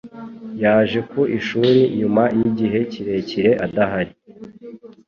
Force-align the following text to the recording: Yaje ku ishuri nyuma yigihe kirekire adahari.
Yaje 0.63 0.99
ku 1.09 1.21
ishuri 1.37 1.77
nyuma 1.99 2.23
yigihe 2.37 2.79
kirekire 2.91 3.51
adahari. 3.65 4.13